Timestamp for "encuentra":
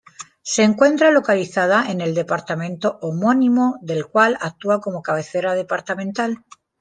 0.63-1.11